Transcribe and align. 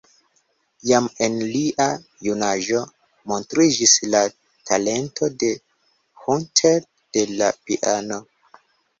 Jam 0.91 1.07
en 1.25 1.33
lia 1.49 1.85
junaĝo 2.27 2.79
montriĝis 3.31 3.93
la 4.13 4.21
talento 4.69 5.29
de 5.43 5.51
Hunter 6.23 6.81
je 7.19 7.27
la 7.43 7.51
piano. 7.69 8.19